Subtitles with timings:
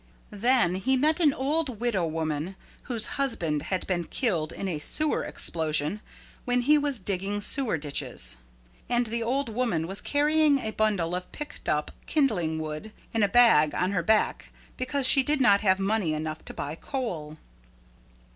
[0.33, 2.55] Then he met an old widow woman
[2.85, 6.01] whose husband had been killed in a sewer explosion
[6.43, 8.35] when he was digging sewer ditches.
[8.89, 13.27] And the old woman was carrying a bundle of picked up kindling wood in a
[13.29, 17.37] bag on her back because she did not have money enough to buy coal.